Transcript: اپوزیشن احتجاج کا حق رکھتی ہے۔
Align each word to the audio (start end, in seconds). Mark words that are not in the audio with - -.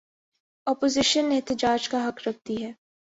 اپوزیشن 0.67 1.31
احتجاج 1.31 1.89
کا 1.89 2.07
حق 2.07 2.27
رکھتی 2.27 2.63
ہے۔ 2.63 2.71